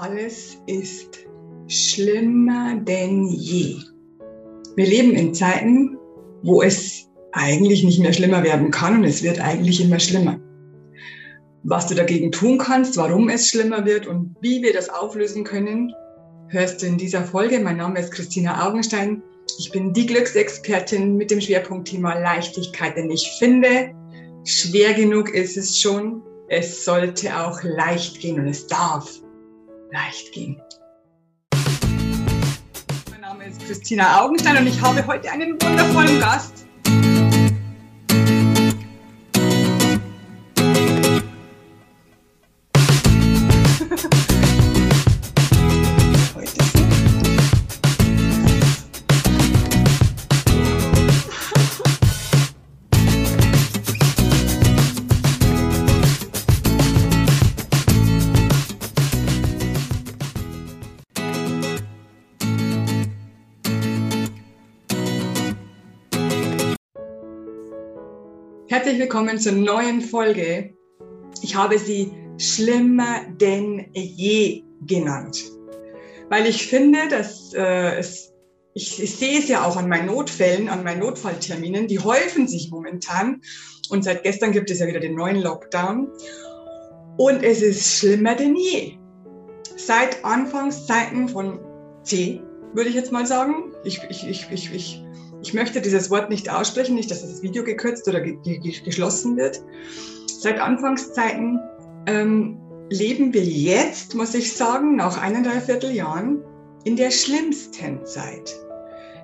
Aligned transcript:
Alles 0.00 0.56
ist 0.66 1.28
schlimmer 1.68 2.80
denn 2.80 3.26
je. 3.26 3.76
Wir 4.74 4.86
leben 4.86 5.12
in 5.12 5.34
Zeiten, 5.34 5.98
wo 6.42 6.62
es 6.62 7.10
eigentlich 7.32 7.84
nicht 7.84 7.98
mehr 7.98 8.14
schlimmer 8.14 8.42
werden 8.42 8.70
kann 8.70 8.96
und 8.96 9.04
es 9.04 9.22
wird 9.22 9.42
eigentlich 9.42 9.78
immer 9.78 10.00
schlimmer. 10.00 10.40
Was 11.64 11.86
du 11.86 11.94
dagegen 11.94 12.32
tun 12.32 12.56
kannst, 12.56 12.96
warum 12.96 13.28
es 13.28 13.50
schlimmer 13.50 13.84
wird 13.84 14.06
und 14.06 14.34
wie 14.40 14.62
wir 14.62 14.72
das 14.72 14.88
auflösen 14.88 15.44
können, 15.44 15.92
hörst 16.48 16.80
du 16.80 16.86
in 16.86 16.96
dieser 16.96 17.22
Folge. 17.22 17.60
Mein 17.60 17.76
Name 17.76 18.00
ist 18.00 18.12
Christina 18.12 18.66
Augenstein. 18.66 19.22
Ich 19.58 19.70
bin 19.70 19.92
die 19.92 20.06
Glücksexpertin 20.06 21.14
mit 21.14 21.30
dem 21.30 21.42
Schwerpunktthema 21.42 22.18
Leichtigkeit, 22.20 22.96
denn 22.96 23.10
ich 23.10 23.30
finde, 23.38 23.92
schwer 24.44 24.94
genug 24.94 25.34
ist 25.34 25.58
es 25.58 25.78
schon. 25.78 26.22
Es 26.48 26.86
sollte 26.86 27.36
auch 27.36 27.62
leicht 27.62 28.20
gehen 28.20 28.40
und 28.40 28.46
es 28.46 28.66
darf 28.66 29.20
leicht 29.92 30.32
gehen. 30.32 30.60
Mein 33.10 33.20
Name 33.20 33.46
ist 33.46 33.64
Christina 33.66 34.22
Augenstein 34.22 34.58
und 34.58 34.66
ich 34.66 34.80
habe 34.80 35.06
heute 35.06 35.30
einen 35.30 35.60
wundervollen 35.60 36.20
Gast. 36.20 36.66
Herzlich 68.70 69.00
willkommen 69.00 69.36
zur 69.40 69.50
neuen 69.50 70.00
Folge. 70.00 70.72
Ich 71.42 71.56
habe 71.56 71.76
sie 71.76 72.12
schlimmer 72.38 73.22
denn 73.40 73.90
je 73.94 74.62
genannt, 74.86 75.42
weil 76.28 76.46
ich 76.46 76.68
finde, 76.68 77.00
dass 77.08 77.52
äh, 77.52 77.96
es, 77.98 78.32
ich, 78.74 79.02
ich 79.02 79.16
sehe 79.16 79.40
es 79.40 79.48
ja 79.48 79.64
auch 79.66 79.76
an 79.76 79.88
meinen 79.88 80.06
Notfällen, 80.06 80.68
an 80.68 80.84
meinen 80.84 81.00
Notfallterminen, 81.00 81.88
die 81.88 81.98
häufen 81.98 82.46
sich 82.46 82.70
momentan 82.70 83.40
und 83.88 84.04
seit 84.04 84.22
gestern 84.22 84.52
gibt 84.52 84.70
es 84.70 84.78
ja 84.78 84.86
wieder 84.86 85.00
den 85.00 85.16
neuen 85.16 85.42
Lockdown 85.42 86.08
und 87.16 87.42
es 87.42 87.62
ist 87.62 87.98
schlimmer 87.98 88.36
denn 88.36 88.54
je. 88.54 88.98
Seit 89.74 90.24
Anfangszeiten 90.24 91.28
von 91.28 91.58
C, 92.04 92.40
würde 92.72 92.90
ich 92.90 92.94
jetzt 92.94 93.10
mal 93.10 93.26
sagen. 93.26 93.72
Ich, 93.82 94.00
ich, 94.08 94.28
ich, 94.28 94.46
ich, 94.52 94.72
ich 94.72 95.02
ich 95.42 95.54
möchte 95.54 95.80
dieses 95.80 96.10
Wort 96.10 96.30
nicht 96.30 96.50
aussprechen, 96.50 96.94
nicht, 96.94 97.10
dass 97.10 97.22
das 97.22 97.42
Video 97.42 97.64
gekürzt 97.64 98.06
oder 98.08 98.20
ge 98.20 98.36
ge 98.42 98.80
geschlossen 98.84 99.36
wird. 99.36 99.62
Seit 100.26 100.60
Anfangszeiten 100.60 101.58
ähm, 102.06 102.58
leben 102.90 103.32
wir 103.32 103.44
jetzt, 103.44 104.14
muss 104.14 104.34
ich 104.34 104.52
sagen, 104.52 104.96
nach 104.96 105.20
eineinhalb 105.20 105.64
Vierteljahren 105.64 106.42
in 106.84 106.96
der 106.96 107.10
schlimmsten 107.10 108.04
Zeit. 108.04 108.54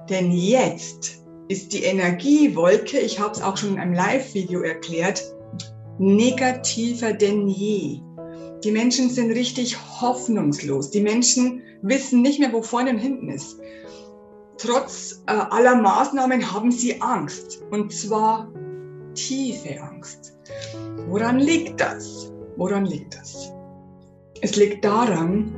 Denn 0.09 0.31
jetzt 0.31 1.25
ist 1.49 1.73
die 1.73 1.83
Energiewolke, 1.83 2.99
ich 2.99 3.19
habe 3.19 3.33
es 3.33 3.43
auch 3.43 3.57
schon 3.57 3.75
in 3.75 3.79
einem 3.79 3.95
Live-Video 3.95 4.61
erklärt, 4.61 5.23
negativer 5.99 7.13
denn 7.13 7.49
je. 7.49 8.01
Die 8.65 8.71
Menschen 8.71 9.11
sind 9.11 9.31
richtig 9.33 9.77
hoffnungslos. 10.01 10.91
Die 10.91 11.01
Menschen 11.01 11.63
wissen 11.83 12.23
nicht 12.23 12.41
mehr, 12.41 12.53
wo 12.53 12.63
vorne 12.63 12.91
und 12.91 12.99
hinten 12.99 13.29
ist 13.31 13.59
trotz 14.59 15.23
äh, 15.27 15.33
aller 15.33 15.77
Maßnahmen 15.77 16.53
haben 16.53 16.71
sie 16.71 17.01
Angst. 17.01 17.63
Und 17.71 17.93
zwar 17.93 18.49
tiefe 19.15 19.81
Angst. 19.81 20.39
Woran 21.09 21.39
liegt 21.39 21.81
das? 21.81 22.33
Woran 22.57 22.87
liegt 22.87 23.17
das? 23.17 23.53
Es 24.43 24.57
liegt 24.57 24.85
daran, 24.85 25.53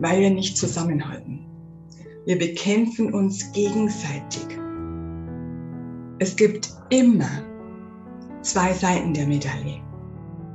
weil 0.00 0.20
wir 0.20 0.30
nicht 0.30 0.56
zusammenhalten. 0.56 1.46
Wir 2.26 2.38
bekämpfen 2.38 3.14
uns 3.14 3.50
gegenseitig. 3.52 4.46
Es 6.18 6.36
gibt 6.36 6.68
immer 6.90 7.30
zwei 8.42 8.72
Seiten 8.72 9.14
der 9.14 9.26
Medaille. 9.26 9.80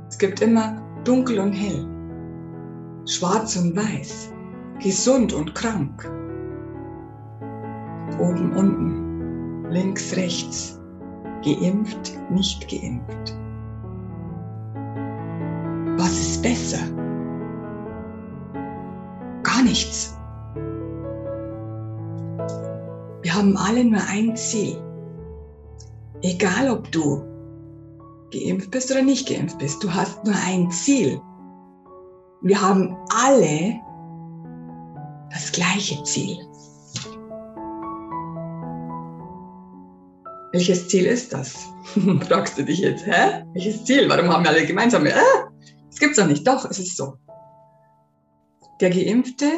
Es 0.08 0.18
gibt 0.18 0.40
immer 0.40 0.80
dunkel 1.04 1.38
und 1.38 1.52
hell, 1.52 1.86
schwarz 3.06 3.56
und 3.56 3.74
weiß, 3.76 4.32
gesund 4.80 5.32
und 5.32 5.54
krank, 5.54 6.08
oben, 8.18 8.52
unten, 8.52 9.70
links, 9.70 10.16
rechts, 10.16 10.80
geimpft, 11.44 12.18
nicht 12.30 12.68
geimpft. 12.68 13.36
Was 15.96 16.12
ist 16.12 16.42
besser? 16.42 16.78
Gar 19.42 19.62
nichts. 19.62 20.18
Wir 23.22 23.34
haben 23.34 23.56
alle 23.56 23.84
nur 23.84 24.00
ein 24.08 24.36
Ziel. 24.36 24.80
Egal 26.22 26.70
ob 26.70 26.90
du 26.92 27.22
geimpft 28.32 28.70
bist 28.70 28.90
oder 28.90 29.02
nicht 29.02 29.28
geimpft 29.28 29.58
bist, 29.58 29.82
du 29.82 29.92
hast 29.92 30.24
nur 30.24 30.34
ein 30.46 30.70
Ziel. 30.70 31.20
Wir 32.42 32.60
haben 32.60 32.96
alle 33.14 33.80
das 35.30 35.52
gleiche 35.52 36.02
Ziel. 36.04 36.38
Welches 40.54 40.86
Ziel 40.86 41.06
ist 41.06 41.32
das? 41.32 41.66
Fragst 42.28 42.56
du 42.56 42.64
dich 42.64 42.78
jetzt, 42.78 43.04
hä? 43.06 43.42
Welches 43.54 43.84
Ziel? 43.84 44.08
Warum 44.08 44.28
haben 44.28 44.44
wir 44.44 44.50
alle 44.50 44.64
gemeinsam? 44.64 45.04
Äh? 45.04 45.12
Das 45.88 45.98
gibt's 45.98 46.16
doch 46.16 46.28
nicht. 46.28 46.46
Doch, 46.46 46.64
es 46.70 46.78
ist 46.78 46.96
so. 46.96 47.18
Der 48.80 48.90
Geimpfte 48.90 49.50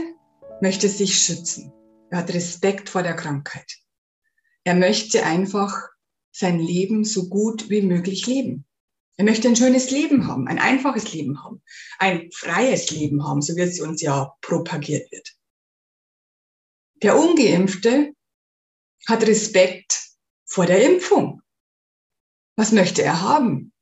möchte 0.62 0.88
sich 0.88 1.18
schützen. 1.18 1.70
Er 2.08 2.20
hat 2.20 2.32
Respekt 2.32 2.88
vor 2.88 3.02
der 3.02 3.14
Krankheit. 3.14 3.70
Er 4.64 4.74
möchte 4.74 5.22
einfach 5.22 5.74
sein 6.32 6.60
Leben 6.60 7.04
so 7.04 7.28
gut 7.28 7.68
wie 7.68 7.82
möglich 7.82 8.26
leben. 8.26 8.64
Er 9.18 9.26
möchte 9.26 9.48
ein 9.48 9.56
schönes 9.56 9.90
Leben 9.90 10.26
haben, 10.26 10.48
ein 10.48 10.58
einfaches 10.58 11.12
Leben 11.12 11.44
haben, 11.44 11.60
ein 11.98 12.30
freies 12.32 12.90
Leben 12.90 13.22
haben, 13.22 13.42
so 13.42 13.54
wie 13.54 13.60
es 13.60 13.82
uns 13.82 14.00
ja 14.00 14.32
propagiert 14.40 15.12
wird. 15.12 15.28
Der 17.02 17.18
Ungeimpfte 17.18 18.14
hat 19.06 19.26
Respekt 19.26 20.05
vor 20.46 20.66
der 20.66 20.84
Impfung. 20.84 21.42
Was 22.56 22.72
möchte 22.72 23.02
er 23.02 23.20
haben? 23.20 23.72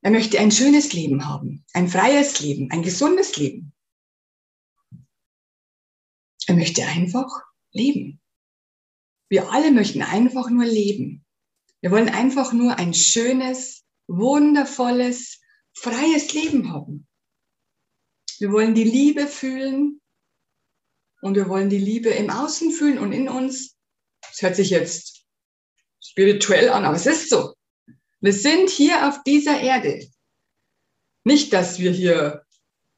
Er 0.00 0.10
möchte 0.10 0.40
ein 0.40 0.50
schönes 0.50 0.92
Leben 0.92 1.28
haben, 1.28 1.64
ein 1.74 1.88
freies 1.88 2.40
Leben, 2.40 2.70
ein 2.72 2.82
gesundes 2.82 3.36
Leben. 3.36 3.72
Er 6.48 6.56
möchte 6.56 6.84
einfach 6.84 7.30
leben. 7.70 8.20
Wir 9.28 9.50
alle 9.50 9.70
möchten 9.70 10.02
einfach 10.02 10.50
nur 10.50 10.64
leben. 10.64 11.24
Wir 11.80 11.90
wollen 11.90 12.08
einfach 12.08 12.52
nur 12.52 12.76
ein 12.78 12.94
schönes, 12.94 13.84
wundervolles, 14.08 15.40
freies 15.72 16.32
Leben 16.32 16.72
haben. 16.72 17.06
Wir 18.38 18.50
wollen 18.50 18.74
die 18.74 18.84
Liebe 18.84 19.28
fühlen 19.28 20.00
und 21.22 21.36
wir 21.36 21.48
wollen 21.48 21.70
die 21.70 21.78
Liebe 21.78 22.08
im 22.10 22.28
Außen 22.28 22.72
fühlen 22.72 22.98
und 22.98 23.12
in 23.12 23.28
uns. 23.28 23.76
Das 24.22 24.42
hört 24.42 24.56
sich 24.56 24.70
jetzt 24.70 25.11
spirituell 26.02 26.68
an, 26.68 26.84
aber 26.84 26.96
es 26.96 27.06
ist 27.06 27.30
so. 27.30 27.54
Wir 28.20 28.32
sind 28.32 28.68
hier 28.68 29.08
auf 29.08 29.22
dieser 29.24 29.60
Erde. 29.60 30.06
Nicht, 31.24 31.52
dass 31.52 31.78
wir 31.78 31.90
hier 31.90 32.44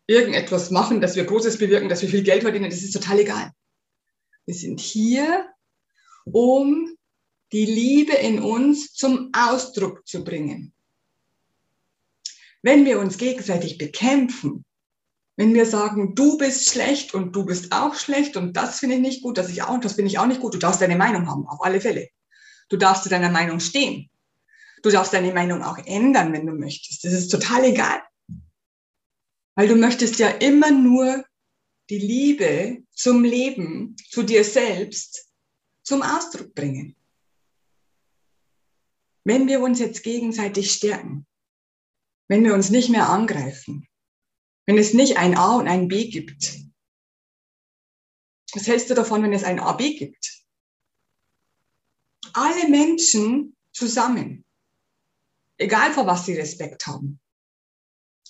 irgendetwas 0.06 0.71
machen, 0.71 1.01
dass 1.01 1.17
wir 1.17 1.25
Großes 1.25 1.59
bewirken, 1.59 1.89
dass 1.89 2.03
wir 2.03 2.09
viel 2.09 2.23
Geld 2.23 2.43
verdienen, 2.43 2.71
das 2.71 2.83
ist 2.83 2.93
total 2.93 3.21
egal. 3.21 3.53
Wir 4.47 4.55
sind 4.55 4.81
hier, 4.81 5.49
um 6.25 6.97
die 7.53 7.65
Liebe 7.65 8.15
in 8.15 8.43
uns 8.43 8.93
zum 8.93 9.31
Ausdruck 9.33 10.07
zu 10.07 10.25
bringen. 10.25 10.75
Wenn 12.62 12.85
wir 12.85 12.99
uns 12.99 13.19
gegenseitig 13.19 13.79
bekämpfen, 13.79 14.65
wenn 15.37 15.55
wir 15.55 15.67
sagen, 15.67 16.15
du 16.15 16.39
bist 16.39 16.69
schlecht 16.69 17.15
und 17.15 17.35
du 17.35 17.45
bist 17.45 17.73
auch 17.73 17.95
schlecht 17.95 18.37
und 18.37 18.55
das 18.57 18.79
finde 18.79 18.97
ich 18.97 19.00
nicht 19.00 19.23
gut, 19.23 19.37
das 19.37 19.50
ich 19.50 19.62
auch, 19.62 19.79
das 19.81 19.95
finde 19.95 20.11
ich 20.11 20.19
auch 20.19 20.27
nicht 20.27 20.41
gut, 20.41 20.55
du 20.55 20.59
darfst 20.59 20.81
deine 20.81 20.97
Meinung 20.97 21.29
haben, 21.29 21.47
auf 21.47 21.62
alle 21.62 21.81
Fälle. 21.81 22.09
Du 22.69 22.76
darfst 22.76 23.05
zu 23.05 23.08
deiner 23.08 23.31
Meinung 23.31 23.61
stehen. 23.61 24.11
Du 24.82 24.90
darfst 24.90 25.12
deine 25.12 25.32
Meinung 25.32 25.62
auch 25.62 25.78
ändern, 25.78 26.32
wenn 26.32 26.46
du 26.46 26.52
möchtest. 26.52 27.05
Das 27.05 27.12
ist 27.12 27.28
total 27.28 27.64
egal. 27.64 28.02
Weil 29.56 29.69
du 29.69 29.76
möchtest 29.76 30.19
ja 30.19 30.28
immer 30.28 30.70
nur 30.70 31.25
die 31.90 31.99
Liebe 31.99 32.82
zum 32.90 33.25
Leben, 33.25 33.96
zu 34.08 34.22
dir 34.22 34.44
selbst 34.44 35.31
zum 35.82 36.02
Ausdruck 36.02 36.55
bringen. 36.55 36.96
Wenn 39.25 39.46
wir 39.49 39.61
uns 39.61 39.78
jetzt 39.78 40.02
gegenseitig 40.02 40.72
stärken, 40.72 41.26
wenn 42.28 42.44
wir 42.44 42.55
uns 42.55 42.70
nicht 42.70 42.90
mehr 42.90 43.08
angreifen, 43.08 43.87
wenn 44.66 44.78
es 44.78 44.94
nicht 44.94 45.19
ein 45.19 45.37
A 45.37 45.56
und 45.56 45.69
ein 45.69 45.88
B 45.88 46.08
gibt? 46.08 46.58
Was 48.52 48.66
hältst 48.66 48.90
du 48.90 48.94
davon, 48.94 49.22
wenn 49.22 49.32
es 49.32 49.44
ein 49.44 49.61
AB 49.61 49.96
gibt? 49.96 50.44
Alle 52.35 52.69
Menschen 52.69 53.57
zusammen, 53.73 54.45
egal 55.59 55.93
vor 55.93 56.07
was 56.07 56.27
sie 56.27 56.35
Respekt 56.35 56.87
haben, 56.87 57.21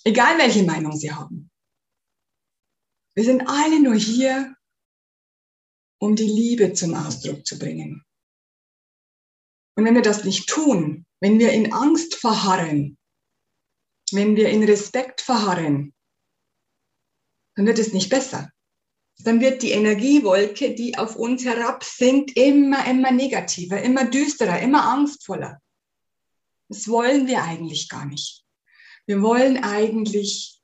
egal 0.03 0.37
welche 0.37 0.63
Meinung 0.63 0.95
sie 0.95 1.11
haben. 1.11 1.49
Wir 3.15 3.23
sind 3.23 3.47
alle 3.47 3.81
nur 3.81 3.95
hier, 3.95 4.55
um 5.99 6.15
die 6.15 6.27
Liebe 6.27 6.73
zum 6.73 6.93
Ausdruck 6.93 7.45
zu 7.45 7.57
bringen. 7.57 8.05
Und 9.75 9.85
wenn 9.85 9.95
wir 9.95 10.01
das 10.01 10.23
nicht 10.23 10.47
tun, 10.47 11.05
wenn 11.19 11.39
wir 11.39 11.51
in 11.51 11.73
Angst 11.73 12.15
verharren, 12.15 12.97
wenn 14.11 14.35
wir 14.35 14.49
in 14.49 14.63
Respekt 14.63 15.21
verharren, 15.21 15.93
dann 17.55 17.65
wird 17.65 17.79
es 17.79 17.93
nicht 17.93 18.09
besser 18.09 18.51
dann 19.23 19.39
wird 19.39 19.63
die 19.63 19.71
Energiewolke, 19.71 20.75
die 20.75 20.97
auf 20.97 21.15
uns 21.15 21.45
herabsinkt, 21.45 22.35
immer, 22.37 22.85
immer 22.85 23.11
negativer, 23.11 23.81
immer 23.81 24.05
düsterer, 24.05 24.59
immer 24.59 24.85
angstvoller. 24.85 25.61
Das 26.67 26.87
wollen 26.87 27.27
wir 27.27 27.43
eigentlich 27.43 27.89
gar 27.89 28.05
nicht. 28.05 28.43
Wir 29.05 29.21
wollen 29.21 29.63
eigentlich 29.63 30.61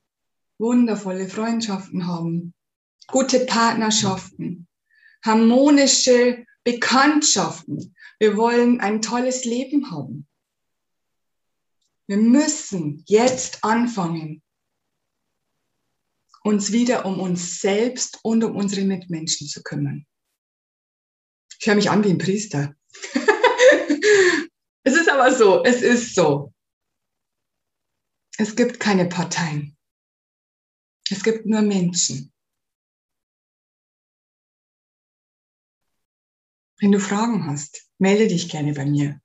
wundervolle 0.58 1.28
Freundschaften 1.28 2.08
haben, 2.08 2.54
gute 3.08 3.42
Partnerschaften, 3.46 4.68
harmonische 5.24 6.46
Bekanntschaften. 6.64 7.96
Wir 8.20 8.38
wollen 8.38 8.80
ein 8.80 9.02
tolles 9.02 9.46
Leben 9.46 9.92
haben. 9.92 10.28
Wir 12.08 12.18
müssen 12.18 13.04
jetzt 13.08 13.64
anfangen, 13.64 14.44
uns 16.44 16.72
wieder 16.72 17.06
um 17.06 17.20
uns 17.20 17.62
selbst 17.62 18.20
und 18.24 18.44
um 18.44 18.56
unsere 18.56 18.86
Mitmenschen 18.86 19.48
zu 19.48 19.62
kümmern. 19.64 20.06
Ich 21.60 21.68
höre 21.68 21.76
mich 21.76 21.90
an 21.90 22.04
wie 22.04 22.10
ein 22.10 22.18
Priester. 22.18 22.76
es 24.84 24.96
ist 24.96 25.10
aber 25.10 25.34
so, 25.34 25.64
es 25.64 25.82
ist 25.82 26.16
so. 26.16 26.54
Es 28.38 28.56
gibt 28.56 28.80
keine 28.80 29.06
Parteien. 29.06 29.78
Es 31.12 31.24
gibt 31.24 31.46
nur 31.46 31.62
Menschen. 31.62 32.34
Wenn 36.80 36.92
du 36.92 37.00
Fragen 37.00 37.46
hast, 37.46 37.88
melde 38.00 38.28
dich 38.28 38.50
gerne 38.50 38.74
bei 38.74 38.86
mir. 38.86 39.22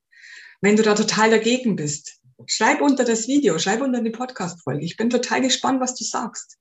Wenn 0.60 0.76
du 0.76 0.82
da 0.82 0.94
total 0.94 1.30
dagegen 1.30 1.76
bist, 1.76 2.20
schreib 2.46 2.82
unter 2.82 3.04
das 3.04 3.28
Video, 3.28 3.58
schreib 3.58 3.80
unter 3.80 4.02
die 4.02 4.10
Podcast-Folge. 4.10 4.84
Ich 4.84 4.98
bin 4.98 5.08
total 5.08 5.40
gespannt, 5.40 5.80
was 5.80 5.94
du 5.94 6.04
sagst. 6.04 6.58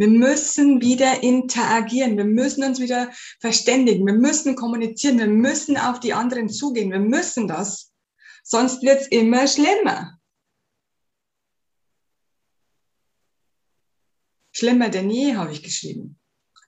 Wir 0.00 0.08
müssen 0.08 0.80
wieder 0.80 1.22
interagieren. 1.22 2.16
Wir 2.16 2.24
müssen 2.24 2.64
uns 2.64 2.80
wieder 2.80 3.12
verständigen. 3.38 4.06
Wir 4.06 4.14
müssen 4.14 4.56
kommunizieren. 4.56 5.18
Wir 5.18 5.26
müssen 5.26 5.76
auf 5.76 6.00
die 6.00 6.14
anderen 6.14 6.48
zugehen. 6.48 6.90
Wir 6.90 7.00
müssen 7.00 7.46
das. 7.46 7.92
Sonst 8.42 8.82
wird 8.82 9.02
es 9.02 9.08
immer 9.08 9.46
schlimmer. 9.46 10.18
Schlimmer 14.52 14.88
denn 14.88 15.10
je, 15.10 15.36
habe 15.36 15.52
ich 15.52 15.62
geschrieben. 15.62 16.18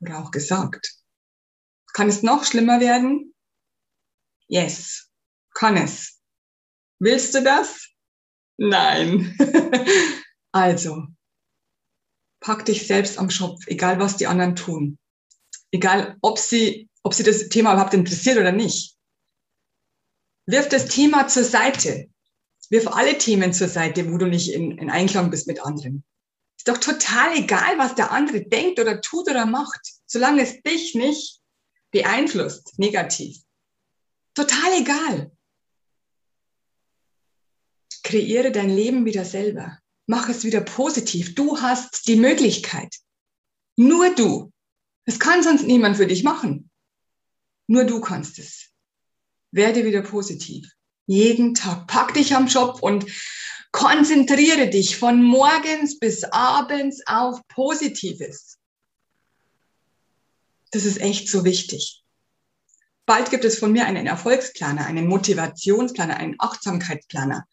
Oder 0.03 0.19
auch 0.19 0.31
gesagt. 0.31 0.95
Kann 1.95 2.11
es 2.11 2.23
noch 2.23 2.45
schlimmer 2.45 2.81
werden? 2.81 3.35
Yes. 4.47 5.11
Kann 5.55 5.79
es. 5.79 6.21
Willst 6.99 7.35
du 7.35 7.43
das? 7.43 7.89
Nein. 8.59 9.35
also, 10.53 11.07
pack 12.43 12.67
dich 12.67 12.87
selbst 12.87 13.19
am 13.19 13.31
Schopf, 13.31 13.67
egal 13.67 13.99
was 13.99 14.19
die 14.19 14.27
anderen 14.27 14.57
tun. 14.57 14.99
Egal, 15.71 16.19
ob 16.21 16.39
sie, 16.39 16.91
ob 17.03 17.15
sie 17.15 17.23
das 17.23 17.49
Thema 17.49 17.73
überhaupt 17.73 17.95
interessiert 17.95 18.37
oder 18.37 18.53
nicht. 18.53 18.97
Wirf 20.47 20.69
das 20.69 20.87
Thema 20.87 21.29
zur 21.29 21.45
Seite. 21.45 22.11
Wirf 22.69 22.89
alle 22.89 23.17
Themen 23.17 23.53
zur 23.55 23.69
Seite, 23.69 24.13
wo 24.13 24.19
du 24.19 24.27
nicht 24.27 24.53
in, 24.53 24.77
in 24.77 24.91
Einklang 24.91 25.31
bist 25.31 25.47
mit 25.47 25.61
anderen. 25.65 26.05
Ist 26.59 26.69
doch 26.69 26.79
total 26.79 27.37
egal, 27.37 27.79
was 27.79 27.95
der 27.95 28.13
andere 28.13 28.43
denkt 28.43 28.79
oder 28.79 29.01
tut 29.01 29.29
oder 29.31 29.47
macht, 29.47 29.81
solange 30.07 30.43
es 30.43 30.63
dich 30.63 30.95
nicht 30.95 31.41
beeinflusst, 31.91 32.79
negativ. 32.79 33.39
Total 34.35 34.81
egal. 34.81 35.33
Kreiere 38.03 38.51
dein 38.51 38.71
Leben 38.71 39.05
wieder 39.05 39.25
selber 39.25 39.82
mach 40.13 40.29
es 40.29 40.45
wieder 40.45 40.61
positiv. 40.61 41.35
Du 41.35 41.63
hast 41.63 42.07
die 42.07 42.17
Möglichkeit. 42.17 42.97
Nur 43.77 44.15
du. 44.15 44.53
Es 45.07 45.19
kann 45.19 45.43
sonst 45.43 45.63
niemand 45.67 45.97
für 45.97 46.07
dich 46.07 46.23
machen. 46.23 46.69
Nur 47.67 47.85
du 47.85 47.99
kannst 48.03 48.39
es. 48.39 48.69
Werde 49.53 49.87
wieder 49.87 50.03
positiv. 50.03 50.71
Jeden 51.07 51.55
Tag. 51.55 51.87
Pack 51.87 52.13
dich 52.13 52.37
am 52.37 52.47
Schopf 52.47 52.83
und 52.83 53.07
konzentriere 53.73 54.69
dich 54.69 54.99
von 54.99 55.23
morgens 55.23 55.99
bis 55.99 56.25
abends 56.25 57.01
auf 57.07 57.41
Positives. 57.49 58.59
Das 60.73 60.85
ist 60.85 61.01
echt 61.01 61.31
so 61.31 61.47
wichtig. 61.47 62.05
Bald 63.07 63.31
gibt 63.31 63.47
es 63.47 63.59
von 63.59 63.73
mir 63.73 63.87
einen 63.87 64.07
Erfolgsplaner, 64.07 64.85
einen 64.85 65.07
Motivationsplaner, 65.07 66.19
einen 66.19 66.37
Achtsamkeitsplaner. 66.39 67.47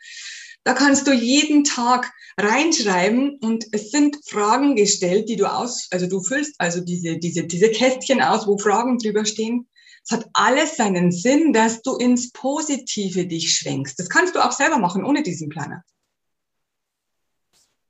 Da 0.69 0.75
kannst 0.75 1.07
du 1.07 1.11
jeden 1.11 1.63
Tag 1.63 2.13
reinschreiben 2.37 3.39
und 3.41 3.65
es 3.71 3.89
sind 3.89 4.19
Fragen 4.29 4.75
gestellt, 4.75 5.27
die 5.27 5.35
du 5.35 5.51
aus, 5.51 5.87
also 5.89 6.05
du 6.05 6.21
füllst 6.21 6.53
also 6.59 6.79
diese, 6.79 7.17
diese, 7.17 7.45
diese 7.45 7.71
Kästchen 7.71 8.21
aus, 8.21 8.45
wo 8.45 8.55
Fragen 8.55 8.99
drüber 8.99 9.25
stehen. 9.25 9.67
Es 10.05 10.11
hat 10.11 10.29
alles 10.33 10.77
seinen 10.77 11.11
Sinn, 11.11 11.53
dass 11.53 11.81
du 11.81 11.95
ins 11.95 12.31
Positive 12.33 13.25
dich 13.25 13.51
schwenkst. 13.55 13.97
Das 13.97 14.09
kannst 14.09 14.35
du 14.35 14.45
auch 14.45 14.51
selber 14.51 14.77
machen, 14.77 15.03
ohne 15.03 15.23
diesen 15.23 15.49
Planer. 15.49 15.83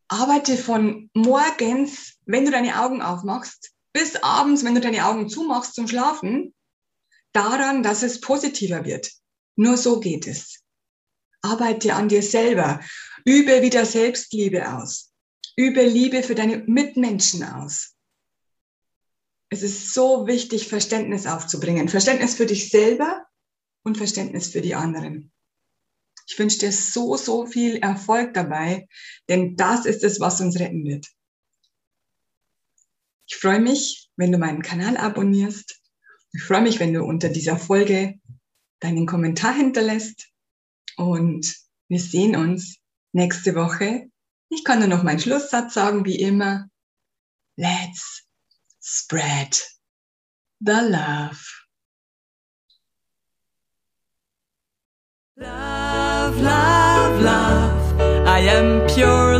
Arbeite 0.07 0.55
von 0.55 1.09
morgens, 1.13 2.13
wenn 2.27 2.45
du 2.45 2.51
deine 2.51 2.81
Augen 2.81 3.01
aufmachst, 3.01 3.71
bis 3.91 4.15
abends, 4.23 4.63
wenn 4.63 4.75
du 4.75 4.79
deine 4.79 5.05
Augen 5.05 5.27
zumachst 5.27 5.75
zum 5.75 5.89
Schlafen, 5.89 6.53
daran, 7.33 7.83
dass 7.83 8.03
es 8.03 8.21
positiver 8.21 8.85
wird. 8.85 9.11
Nur 9.57 9.75
so 9.75 9.99
geht 9.99 10.27
es. 10.27 10.63
Arbeite 11.41 11.93
an 11.93 12.09
dir 12.09 12.21
selber. 12.21 12.81
Übe 13.25 13.61
wieder 13.61 13.85
Selbstliebe 13.85 14.73
aus. 14.73 15.13
Übe 15.55 15.83
Liebe 15.83 16.23
für 16.23 16.35
deine 16.35 16.59
Mitmenschen 16.67 17.43
aus. 17.43 17.95
Es 19.49 19.63
ist 19.63 19.93
so 19.93 20.27
wichtig, 20.27 20.67
Verständnis 20.67 21.25
aufzubringen. 21.25 21.89
Verständnis 21.89 22.35
für 22.35 22.45
dich 22.45 22.69
selber 22.69 23.25
und 23.83 23.97
Verständnis 23.97 24.49
für 24.49 24.61
die 24.61 24.75
anderen. 24.75 25.31
Ich 26.27 26.37
wünsche 26.37 26.59
dir 26.59 26.71
so, 26.71 27.17
so 27.17 27.47
viel 27.47 27.77
Erfolg 27.77 28.35
dabei, 28.35 28.87
denn 29.27 29.55
das 29.55 29.85
ist 29.85 30.03
es, 30.03 30.19
was 30.19 30.39
uns 30.39 30.59
retten 30.59 30.85
wird. 30.85 31.07
Ich 33.25 33.35
freue 33.37 33.59
mich, 33.59 34.09
wenn 34.15 34.31
du 34.31 34.37
meinen 34.37 34.61
Kanal 34.61 34.97
abonnierst. 34.97 35.81
Ich 36.33 36.43
freue 36.43 36.61
mich, 36.61 36.79
wenn 36.79 36.93
du 36.93 37.03
unter 37.03 37.29
dieser 37.29 37.57
Folge 37.57 38.19
deinen 38.79 39.07
Kommentar 39.07 39.55
hinterlässt. 39.55 40.28
Und 40.99 41.55
wir 41.87 41.99
sehen 41.99 42.35
uns 42.35 42.77
nächste 43.13 43.55
Woche. 43.55 44.09
Ich 44.49 44.65
kann 44.65 44.79
nur 44.79 44.89
noch 44.89 45.01
meinen 45.01 45.21
Schlusssatz 45.21 45.73
sagen, 45.73 46.03
wie 46.03 46.19
immer. 46.19 46.67
Let's 47.55 48.27
spread 48.81 49.63
the 50.59 50.73
love. 50.73 51.39
Love, 55.37 56.41
love, 56.41 57.23
love. 57.23 58.27
I 58.27 58.49
am 58.49 58.85
pure 58.87 59.39